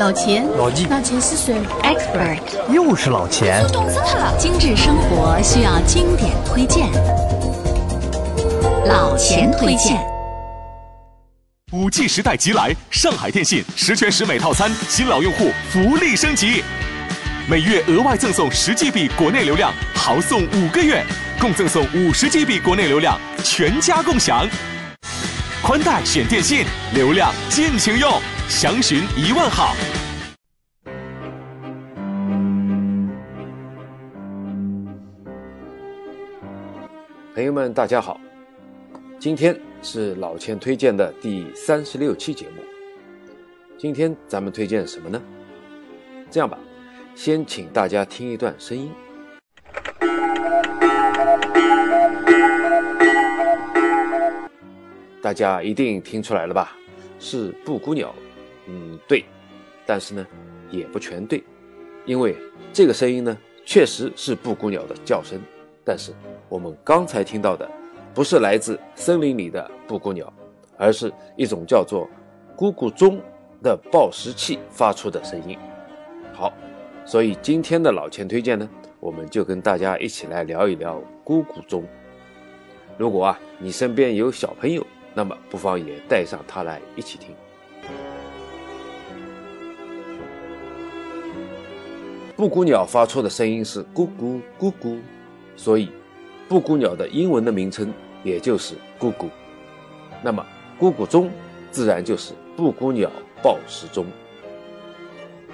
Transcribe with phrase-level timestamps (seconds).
[0.00, 2.40] 老钱，老纪，老钱是谁？Expert，
[2.72, 3.62] 又是老钱。
[3.70, 4.34] 懂死他了。
[4.38, 6.90] 精致生活需要经典推荐，
[8.86, 10.00] 老钱推荐。
[11.72, 16.64] 五 G 时代即来，上海电信十全十美套餐，新老用户福利升级，
[17.46, 21.04] 每月额外赠送十 GB 国内流量，豪送五个月，
[21.38, 24.48] 共赠送五十 GB 国内流量，全家共享。
[25.62, 26.64] 宽带选电信，
[26.94, 28.10] 流量尽情用，
[28.50, 29.76] 详询一万号。
[37.32, 38.20] 朋友们，大家好，
[39.20, 42.56] 今天是老钱推荐的第三十六期节目。
[43.78, 45.22] 今天咱们推荐什么呢？
[46.28, 46.58] 这样吧，
[47.14, 48.90] 先请大家听一段声音。
[55.22, 56.76] 大家一定听出来了吧？
[57.20, 58.12] 是布谷鸟。
[58.70, 59.24] 嗯，对，
[59.84, 60.24] 但是呢，
[60.70, 61.42] 也不全对，
[62.06, 62.36] 因为
[62.72, 65.40] 这个声音呢，确实是布谷鸟的叫声。
[65.84, 66.12] 但是
[66.48, 67.68] 我们刚才听到的，
[68.14, 70.32] 不是来自森林里的布谷鸟，
[70.78, 72.08] 而是一种叫做
[72.56, 73.20] 咕咕钟
[73.60, 75.58] 的报时器发出的声音。
[76.32, 76.52] 好，
[77.04, 78.68] 所以今天的老钱推荐呢，
[79.00, 81.82] 我们就跟大家一起来聊一聊咕咕钟。
[82.96, 87.34] 如果啊，你身边有小朋友，那么不妨也带上它来一起听。
[92.40, 94.98] 布谷鸟发出的声音是咕咕咕咕，
[95.56, 95.90] 所以
[96.48, 97.92] 布谷鸟的英文的名称
[98.24, 99.26] 也就是咕咕。
[100.22, 100.42] 那么
[100.80, 101.30] 咕咕钟
[101.70, 103.10] 自然就是布谷鸟
[103.42, 104.06] 报时钟。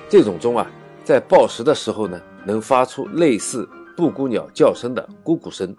[0.09, 0.64] 这种钟啊，
[1.03, 5.75] 在报时的时候呢，能发出类似布谷鸟叫声的咕咕声。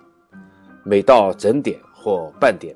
[0.84, 2.76] 每到整点或半点。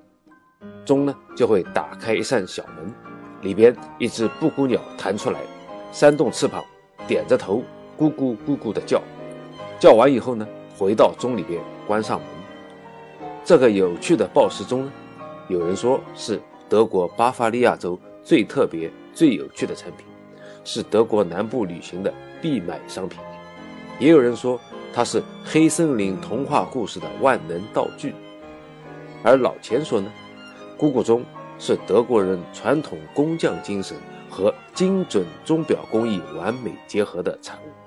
[0.85, 2.93] 钟呢就会打开一扇小门，
[3.41, 5.41] 里边一只布谷鸟弹出来，
[5.91, 6.63] 扇动翅膀，
[7.09, 7.61] 点着头，
[8.01, 8.99] 咕咕咕咕的叫。
[9.79, 12.27] 叫完以后呢，回到钟里边关上门。
[13.45, 14.91] 这个有趣的报时钟呢，
[15.47, 20.07] 有人说是德国巴伐利亚州最特别、最有趣的产品，
[20.63, 22.11] 是德国南部旅行的
[22.41, 23.19] 必买商品。
[23.99, 24.59] 也有人说
[24.91, 28.15] 它是黑森林童话故事的万能道具。
[29.21, 30.11] 而老钱说呢。
[30.79, 31.23] 咕咕钟
[31.59, 33.95] 是德国人传统工匠精神
[34.27, 37.80] 和精准钟表工艺完美结合的产物。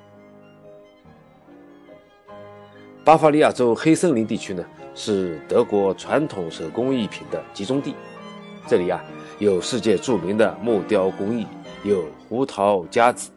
[3.05, 7.95] 巴伐利亚州黑森林地区呢，是德国传统手工艺品的集中地。
[8.67, 9.05] 这里啊，
[9.39, 11.47] 有世界著名的木雕工艺，
[11.83, 13.31] 有胡桃夹子，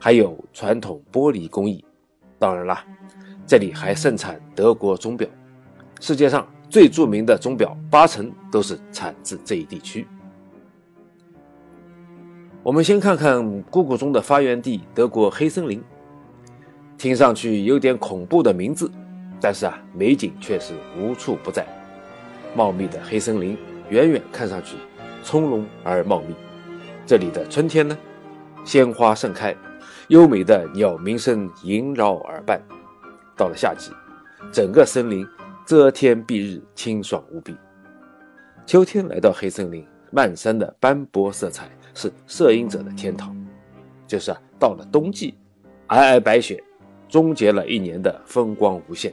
[0.00, 1.84] 还有传统玻璃工艺。
[2.40, 2.84] 当然啦，
[3.46, 5.28] 这里还盛产德国钟表。
[6.00, 6.46] 世界上。
[6.70, 10.06] 最著名的钟表八成都是产自这一地区。
[12.62, 15.82] 我们先看看姑姑钟的发源地——德国黑森林。
[16.98, 18.90] 听上去有点恐怖的名字，
[19.40, 21.64] 但是啊，美景却是无处不在。
[22.56, 23.56] 茂密的黑森林，
[23.88, 24.76] 远远看上去
[25.22, 26.34] 葱茏而茂密。
[27.06, 27.96] 这里的春天呢，
[28.64, 29.54] 鲜花盛开，
[30.08, 32.60] 优美的鸟鸣声萦绕耳畔。
[33.36, 33.92] 到了夏季，
[34.52, 35.26] 整个森林。
[35.64, 37.54] 遮天蔽日，清爽无比。
[38.64, 43.36] 秋天来到黑森林，漫山的斑驳色彩是摄影者的天堂。
[44.06, 45.34] 就是啊，到了冬季，
[45.88, 46.64] 皑皑白雪
[47.08, 49.12] 终结了一年的风光无限。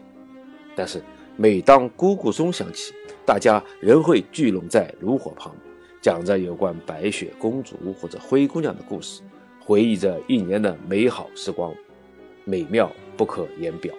[0.76, 1.02] 但是，
[1.38, 2.94] 每当咕咕钟响起，
[3.26, 5.56] 大家仍会聚拢在炉火旁，
[6.02, 9.22] 讲着有关白雪公主或者灰姑娘的故事，
[9.64, 11.74] 回忆着一年的美好时光，
[12.44, 13.94] 美妙不可言表。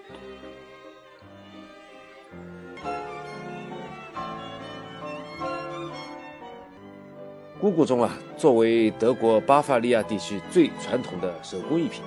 [7.58, 12.02] 咕咕钟啊，作为德国巴伐利亚地区最传统的手工艺品，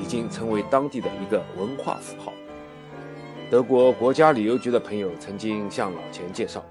[0.00, 2.32] 已经成为当地的一个文化符号。
[3.50, 6.64] 德国国家旅游局的朋友曾经向老钱介绍，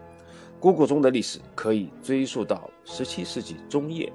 [0.59, 4.11] 咕咕钟的历史可以追溯到17世纪中叶。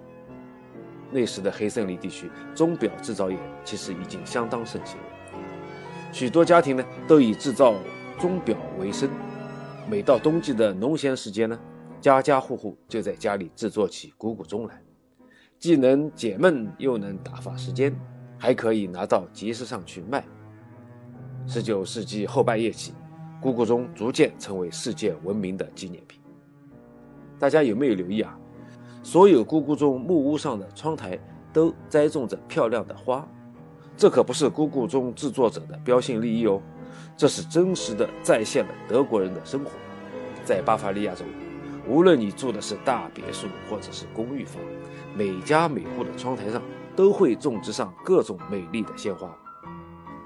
[1.10, 4.98] 那时的黑森林地区，钟表制造业其实已经相当盛行，
[6.10, 7.74] 许多家庭呢都以制造
[8.18, 9.08] 钟表为生。
[9.88, 11.58] 每到冬季的农闲时间呢。
[12.00, 14.82] 家家户户就在家里制作起咕咕钟来，
[15.58, 17.98] 既能解闷又能打发时间，
[18.38, 20.24] 还可以拿到集市上去卖。
[21.46, 22.94] 十九世纪后半叶起，
[23.42, 26.20] 咕咕钟逐渐成为世界闻名的纪念品。
[27.38, 28.38] 大家有没有留意啊？
[29.02, 31.18] 所有咕咕钟木屋上的窗台
[31.52, 33.26] 都栽种着漂亮的花，
[33.96, 36.62] 这可不是咕咕钟制作者的标新立异哦，
[37.16, 39.70] 这是真实的再现了德国人的生活，
[40.44, 41.24] 在巴伐利亚州。
[41.86, 44.62] 无论你住的是大别墅或者是公寓房，
[45.14, 46.62] 每家每户的窗台上
[46.96, 49.28] 都会种植上各种美丽的鲜花。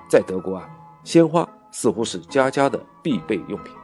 [0.08, 0.68] 在德国啊，
[1.04, 3.74] 鲜花似乎是家家的必备用品。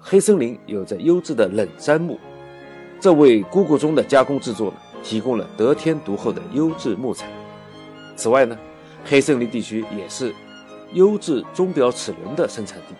[0.00, 2.20] 黑森林有着优质的冷杉木，
[3.00, 7.26] 这为姑姑钟的加工制作呢提供了得天独厚的优质木材。
[8.14, 8.56] 此外呢，
[9.04, 10.32] 黑森林地区也是
[10.92, 12.94] 优质钟表齿轮的生产地，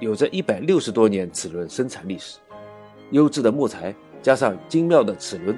[0.00, 2.38] 有着一百六十多年齿轮生产历史。
[3.10, 3.94] 优质的木材
[4.28, 5.56] 加上精妙的齿轮，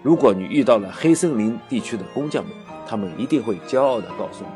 [0.00, 2.54] 如果你遇到了黑森林地区的工匠们，
[2.86, 4.50] 他们一定会骄傲地告诉你：“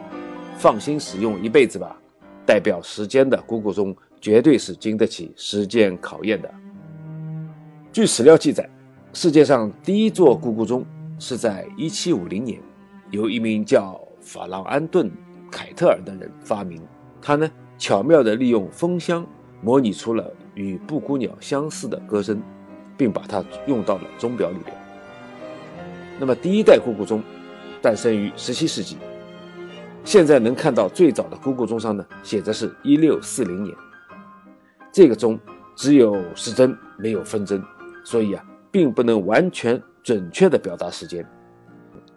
[0.56, 2.00] 放心使用一辈子吧。”
[2.46, 6.48] 代表时间的咕咕钟绝对是经得起时间考验的。
[7.92, 8.70] 据史料记载，
[9.12, 10.86] 世界上第一座咕咕钟
[11.18, 12.60] 是在1750年。
[13.10, 15.10] 由一名叫法朗安顿·
[15.50, 16.80] 凯特尔的人发明，
[17.20, 19.26] 他呢巧妙地利用风箱
[19.60, 22.40] 模拟出了与布谷鸟相似的歌声，
[22.96, 24.76] 并把它用到了钟表里边。
[26.18, 27.22] 那么第一代咕咕钟
[27.82, 28.96] 诞生于17世纪，
[30.04, 33.74] 现在能看到最早的咕咕钟上呢写的是1640年。
[34.90, 35.38] 这个钟
[35.76, 37.62] 只有时针没有分针，
[38.02, 41.26] 所以啊并不能完全准确地表达时间。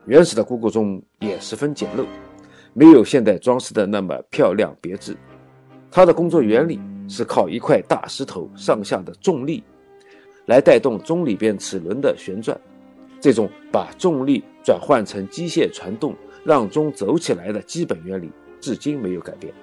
[0.05, 2.05] 原始的咕咕钟也十分简陋，
[2.73, 5.15] 没有现代装饰的那么漂亮别致。
[5.91, 9.63] 它的工作原理是靠一块大石头上下的重力，
[10.49, 12.59] 来带动钟里边齿轮的旋转。
[13.21, 19.53] 这种把重力转换成机械传动，让钟走起来的基本原理，至今没有改变。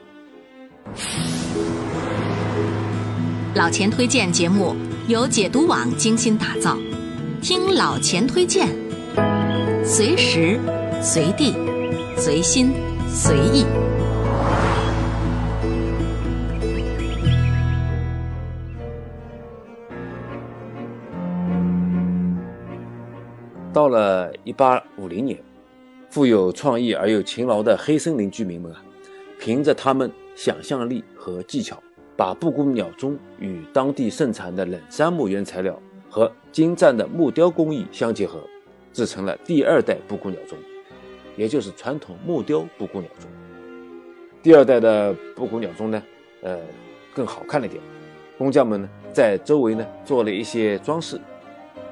[3.57, 4.77] 老钱推荐节目
[5.09, 6.79] 由解读网精心打造，
[7.43, 8.69] 听老钱推荐。
[9.83, 10.61] 随时、
[11.03, 11.53] 随地、
[12.17, 12.73] 随心、
[13.09, 13.65] 随意。
[23.77, 25.39] 到了一八五零年，
[26.09, 28.83] 富有创意而又勤劳的黑森林居民们啊，
[29.39, 31.79] 凭着他们想象力和技巧，
[32.17, 35.79] 把布谷鸟钟与当地盛产的冷杉木原材料
[36.09, 38.41] 和精湛的木雕工艺相结合。
[38.95, 40.57] 制成了第二代布谷鸟钟，
[41.37, 43.29] 也就是传统木雕布谷鸟钟。
[44.43, 46.03] 第二代的布谷鸟钟呢，
[46.41, 46.59] 呃，
[47.15, 47.79] 更好看了点。
[48.39, 51.21] 工匠们呢，在周围呢做了一些装饰，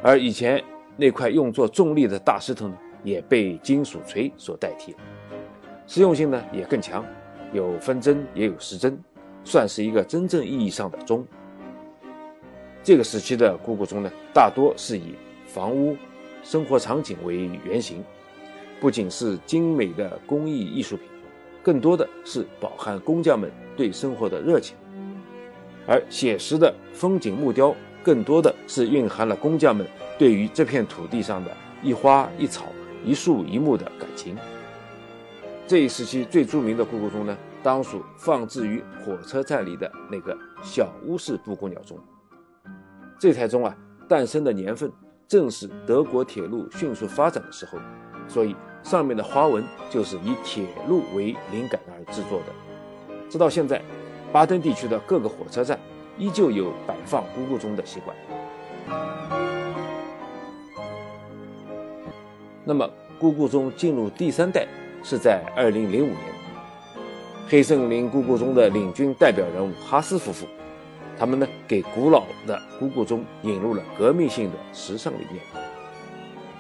[0.03, 0.65] 而以前
[0.97, 4.99] 那块用作重力的大石头呢，也被金属锤所代替了。
[5.87, 7.05] 实用性呢也更强，
[7.53, 8.99] 有分针也有时针，
[9.45, 11.27] 算是一个真正意义上的钟。
[12.83, 15.15] 这个时期的姑姑钟呢，大多是以
[15.47, 15.97] 房屋。
[16.43, 18.05] 生活场景为原型，
[18.79, 21.07] 不仅是精美的工艺艺术品，
[21.63, 24.77] 更多的是饱含工匠们对生活的热情；
[25.87, 27.75] 而写实的风景木雕，
[28.05, 29.85] 更多的是蕴含了工匠们
[30.19, 31.51] 对于这片土地上的
[31.83, 32.67] 一花一草、
[33.05, 34.37] 一树一木的感情。
[35.67, 41.99] 这一时期最著名的咕咕钟呢，当属放置于火车站里的那个小屋式布谷鸟钟。
[43.19, 43.75] 这台钟啊，
[44.07, 44.93] 诞生的年份。
[45.27, 47.79] 正是德国铁路迅速发展的时候，
[48.29, 52.53] 所以上面的花纹就是以铁路为灵感而制作的。
[53.31, 53.81] 直到现在，
[54.31, 55.81] 巴登地区的各个火车站
[56.19, 58.17] 依旧有摆放咕咕钟的习惯。
[62.65, 62.89] 那么，
[63.21, 64.67] 咕咕钟进入第三代
[65.03, 66.17] 是在2005年，
[67.47, 70.47] 黑森林咕咕钟的领军代表人物哈斯夫妇。
[71.17, 75.41] 他们呢，给古老的咕咕钟引入了革命性的时尚理念。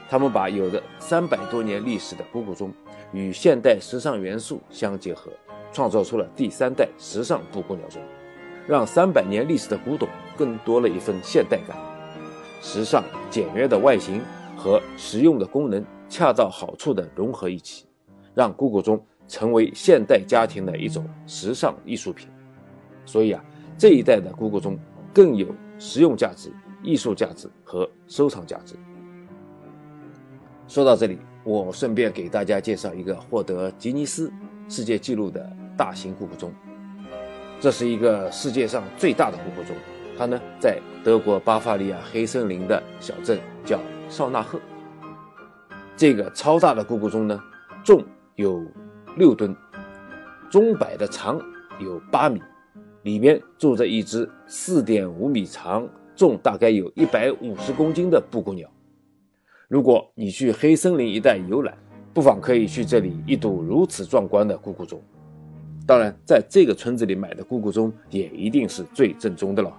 [0.08, 2.72] 他们把有着三百多年历史的咕咕钟
[3.12, 5.32] 与现代时尚元素相结合，
[5.72, 8.00] 创造出了第三代时尚布谷鸟钟，
[8.66, 11.76] 让三百年历史的古董更多了一份现代感。
[12.60, 14.20] 时尚简约的外形
[14.56, 17.86] 和实用的功能恰到好处地融合一起，
[18.34, 22.28] 让咕咕钟成为现代家庭的一种时尚艺术品。
[23.04, 23.44] 所以啊。
[23.76, 24.78] 这一代的咕咕钟
[25.12, 25.48] 更有
[25.80, 26.48] 实用价值、
[26.80, 28.76] 艺术价值和收藏价值。
[30.68, 34.32] 说到这里，我顺便给大家介绍一个获得吉尼斯
[34.68, 35.44] 世界纪录的
[35.76, 36.52] 大型古钟。
[37.64, 39.74] 这是一个世界上最大的咕咕钟，
[40.18, 44.60] 它呢在德国巴伐利亚黑森林的小镇叫绍纳赫。
[45.96, 47.42] 这个超大的咕咕钟呢，
[47.82, 48.04] 重
[48.34, 48.62] 有
[49.16, 49.56] 六吨，
[50.50, 51.40] 钟摆的长
[51.80, 52.38] 有八米。
[53.00, 58.68] 里面住着一只四点五米长、重大概有一百五十公斤的布谷鸟。
[59.68, 61.74] 如果你去黑森林一带游览，
[62.12, 65.00] 不妨可以去这里一睹如此壮观的咕咕钟。
[65.86, 69.70] 当然，在这个村子里买的咕咕钟也一定是最正宗的了。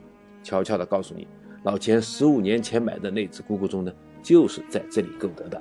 [0.44, 1.28] 悄悄地告诉你，
[1.64, 5.60] 老钱十五年前买的那只咕咕钟呢，就是在这里购得的。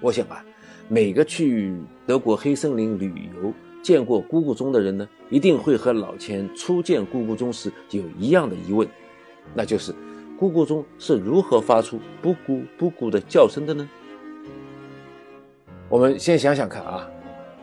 [0.00, 0.44] 我想啊，
[0.88, 8.88] 每个去德国黑森林旅游见过咕咕钟的人呢，一定会和老钱初见咕咕钟时有一样的疑问，
[9.54, 9.92] 那就是
[10.40, 13.88] 咕咕钟是如何发出“布咕布咕”的叫声的呢？
[15.88, 17.08] 我们先想想看啊，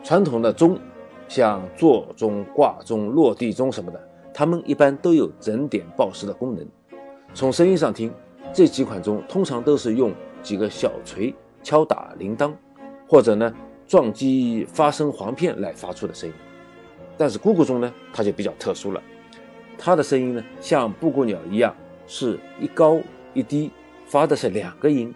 [0.03, 0.77] 传统的钟。
[1.27, 3.99] 像座钟、挂钟、落地钟什么的，
[4.31, 6.63] 它们一般都有整点报时的功能。
[7.33, 8.13] 从声音上听，
[8.53, 10.13] 这几款钟通常都是用
[10.43, 12.53] 几个小锤敲打铃铛，
[13.09, 13.51] 或者呢
[13.87, 16.35] 撞击发声簧片来发出的声音。
[17.17, 19.01] 但是咕咕钟呢，它就比较特殊了，
[19.79, 22.99] 它的声音呢像布谷鸟一样，是一高
[23.33, 23.71] 一低，
[24.05, 25.11] 发的是两个音。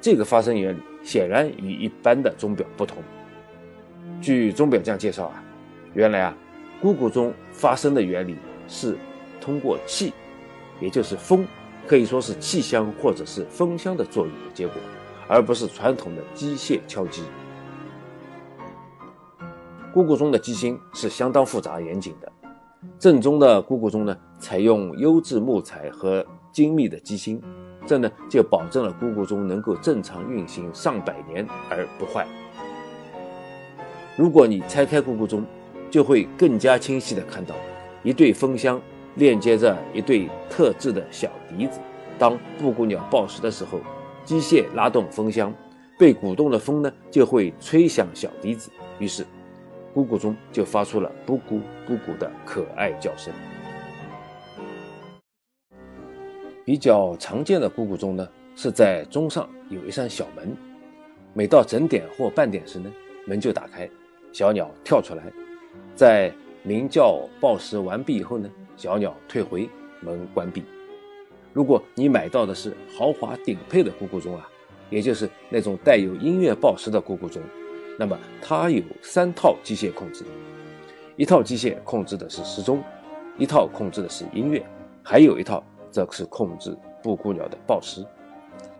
[0.00, 3.02] 这个发声原理显然与一般的钟表不同。
[4.20, 5.42] 据钟表匠介绍啊，
[5.94, 6.36] 原来啊，
[6.82, 8.36] 咕咕钟发声的原理
[8.68, 8.96] 是
[9.40, 10.12] 通过气，
[10.80, 11.46] 也就是风，
[11.86, 14.76] 可以说是气箱或者是风箱的作用的结果，
[15.28, 17.22] 而不是传统的机械敲击。
[19.92, 22.32] 咕咕钟的机芯是相当复杂严谨的，
[22.98, 27.42] 正宗的咕咕钟呢，采用优质木材和精密的机芯，
[27.86, 32.26] 这呢就保证了咕咕钟能够正常运行上百年而不坏。
[34.16, 35.44] 如果你拆开咕咕钟，
[35.90, 37.54] 就会更加清晰地看到
[38.02, 38.80] 一对风箱
[39.16, 41.80] 链接着一对特制的小笛子。
[42.18, 43.80] 当布谷鸟报时的时候，
[44.24, 45.52] 机械拉动风箱，
[45.98, 49.24] 被鼓动的风呢就会吹响小笛子，于是
[49.94, 53.32] 咕咕钟就发出了布谷布谷的可爱叫声。
[56.72, 58.26] 比较常见的咕咕钟呢，
[58.56, 60.56] 是在钟上有一扇小门，
[61.34, 62.90] 每到整点或半点时呢，
[63.26, 63.86] 门就打开。
[64.32, 65.22] 小鸟跳出来，
[65.94, 69.68] 在鸣叫报时完毕以后呢，小鸟退回，
[70.00, 70.64] 门关闭。
[71.52, 74.48] 如果你买到的是豪华顶配的咕咕钟啊，
[74.88, 77.42] 也就是那种带有音乐报时的咕咕钟，
[77.98, 80.24] 那么它有三套机械控制，
[81.16, 82.82] 一套机械控制的是时钟，
[83.36, 84.64] 一套控制的是音乐，
[85.02, 88.04] 还有一套则是控制布谷鸟的报时。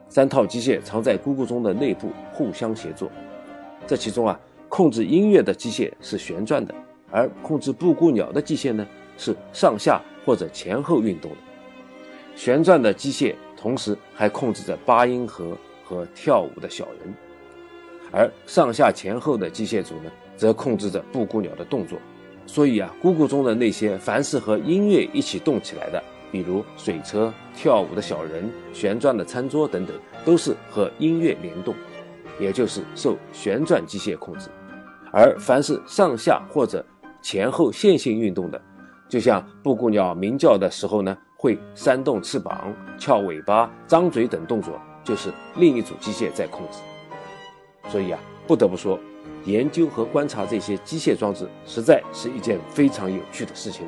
[0.09, 3.09] 三套机械藏在咕咕钟的内部，互相协作。
[3.87, 4.41] 这其中啊。
[4.69, 6.75] 控制音乐的机械是旋转的，
[7.11, 8.87] 而控制布谷鸟的机械呢
[9.19, 11.37] 是上下或者前后运动的。
[12.35, 15.55] 旋转的机械同时还控制着八音盒
[15.85, 17.15] 和跳舞的小人，
[18.11, 21.99] 而上下前后的机械组呢则控制着布谷鸟的动作。
[22.47, 26.03] 所以啊，咕咕中的那些凡是和音乐一起动起来的，
[26.33, 31.75] 比如水车、跳舞的小人、旋转的餐桌等等，都是和音乐联动，
[32.41, 34.49] 也就是受旋转机械控制。
[35.13, 36.85] 而凡是上下或者
[37.21, 38.61] 前后线性运动的，
[39.11, 46.79] 就像布谷鸟鸣叫的时候呢，会扇动翅膀、翘尾巴、张嘴等动作，就是另一组机械在控制。
[47.91, 48.99] 所以啊，不得不说，
[49.45, 53.87] 研究和观察这些机械装置，实在是一件非常有趣的事情。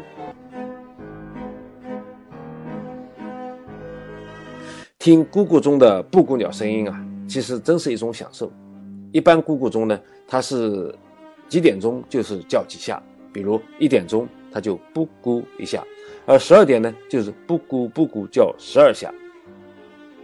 [5.04, 8.50] 听咕咕钟的布谷鸟声音啊，其实真是一种享受。
[9.12, 10.94] 一般咕咕钟呢，它是。
[11.46, 15.84] 几点钟就是叫几下，比如一点钟它就布咕一下，
[16.24, 19.12] 而十二点呢就是布咕布咕叫十二下。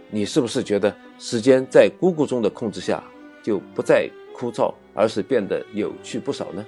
[0.09, 3.03] 你是不是觉得时间在咕咕钟的控制下
[3.43, 6.65] 就不再枯燥，而是变得有趣不少呢？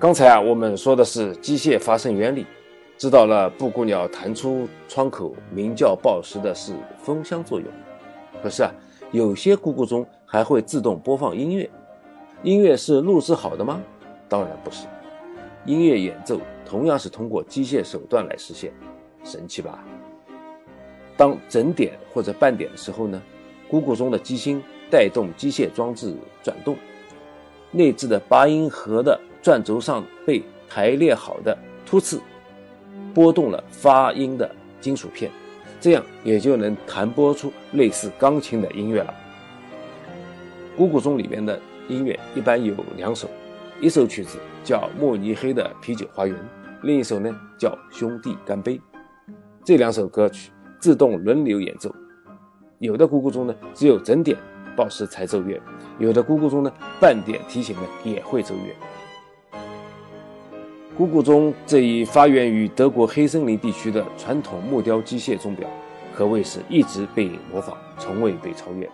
[0.00, 2.44] 刚才啊，我们说的是机械发声原理，
[3.02, 7.68] 知道了布谷鸟弹出窗口鸣叫报时的是风箱作用。
[8.40, 8.70] 可是啊，
[9.10, 11.68] 有些咕咕钟还会自动播放音乐。
[12.44, 13.82] 音乐是录制好的吗？
[14.28, 14.86] 当然不是，
[15.64, 18.72] 音乐演奏同样是通过机械手段来实现，
[19.24, 19.82] 神奇吧？
[21.16, 23.20] 当整点或者半点的时候呢，
[23.68, 26.76] 咕咕钟的机芯带动机械装置转动，
[27.72, 32.20] 内置的八音盒的转轴上被排列好的突刺，
[33.14, 34.50] 拨动了发音的
[34.80, 35.30] 金属片，
[35.80, 39.14] 这样也就能弹拨出类似钢琴的音乐了。
[40.76, 41.58] 咕咕钟里面的。
[41.88, 43.28] 音乐一般有两首，
[43.80, 46.34] 一首曲子叫《慕尼黑的啤酒花园》，
[46.82, 47.28] 另一首呢
[47.58, 48.78] 叫《兄弟干杯》。
[49.64, 51.92] 这两首歌曲自动轮流演奏，
[52.78, 54.38] 有的咕咕钟呢只有整点
[54.76, 55.60] 报时才奏乐，
[55.98, 58.72] 有的咕咕钟呢半点提醒呢也会奏乐。
[60.98, 65.66] 咕咕钟这一发源于德国黑森林地区的传统木雕机械钟表，
[66.14, 68.88] 可谓是一直被模仿，从未被超越。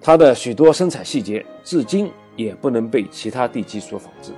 [0.00, 4.32] 它的许多生产细节至今也不能被其他地区所仿制。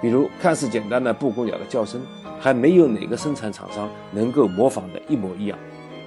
[0.00, 2.00] 比如看似简单的布谷鸟的叫声，
[2.40, 5.56] 还没有哪个生产厂商能够模仿的一模一样。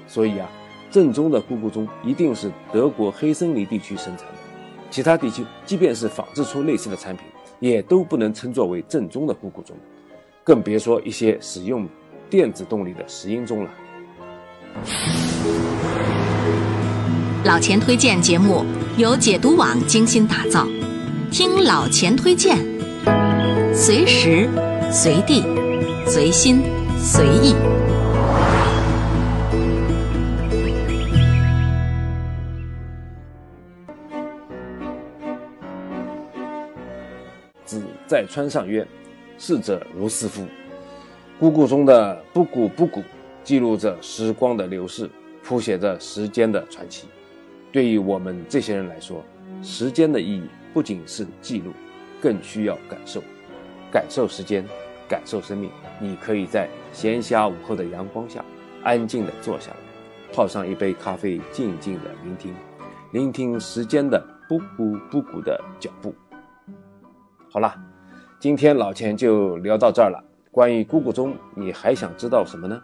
[0.06, 0.50] 所以啊，
[0.92, 4.34] 正宗的咕咕钟一定是德国黑森林地区生产的，
[4.92, 7.26] 其他地区即便是仿制出类似的产品，
[7.60, 9.76] 也都不能称作为正宗的咕咕钟，
[10.44, 11.88] 更别说一些使用
[12.30, 13.70] 电子动力的石英钟了。
[17.46, 18.66] 老钱推荐节目
[18.98, 20.68] 由解读网精心打造，
[21.32, 22.58] 听老钱推荐，
[23.74, 24.50] 随时
[24.92, 25.44] 随地
[26.06, 26.62] 随心
[26.98, 27.56] 随意。
[38.10, 38.86] 在川上曰
[39.38, 40.44] ：“逝者如斯夫。”
[41.40, 43.04] 咕咕中的布谷布谷，
[43.44, 45.08] 记录着时光的流逝，
[45.44, 47.08] 谱写着时间的传奇。
[47.72, 49.24] 对于我们这些人来说，
[49.62, 50.42] 时间的意义
[50.74, 51.72] 不仅是记录，
[52.20, 53.22] 更需要感受。
[53.92, 54.66] 感受时间，
[55.08, 55.70] 感受生命。
[56.02, 58.44] 你可以在闲暇午后的阳光下，
[58.84, 59.78] 安静地坐下来，
[60.34, 62.56] 泡上一杯咖啡，静静地聆听，
[63.12, 66.12] 聆听时间的布谷布谷的脚步。
[67.52, 67.76] 好了，
[68.42, 70.24] 今天老钱就聊到这儿了。
[70.50, 72.82] 关于咕咕钟，你还想知道什么呢？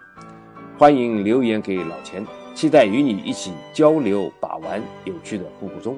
[0.77, 5.97] 欢迎留言给老钱，期待与你一起交流把玩有趣的咕咕钟。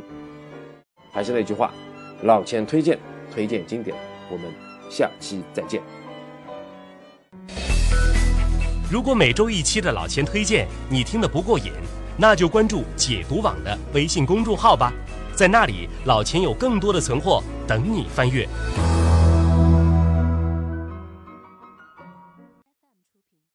[1.12, 1.74] 还是那句话，
[2.22, 3.00] 老钱推荐，
[3.34, 3.98] 推荐经典。
[4.30, 4.46] 我们
[4.92, 5.82] 下期再见。
[8.92, 11.72] 如果每周一期的老钱推荐你听得不过瘾，
[12.16, 14.94] 那就关注解读网的微信公众号吧，
[15.34, 18.48] 在那里老钱有更多的存货等你翻阅。